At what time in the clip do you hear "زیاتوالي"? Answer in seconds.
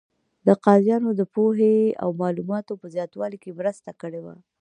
2.95-3.37